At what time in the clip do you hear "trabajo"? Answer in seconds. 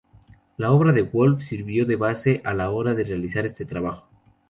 3.65-4.09